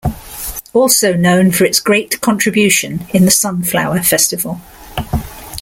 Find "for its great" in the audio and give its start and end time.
1.51-2.21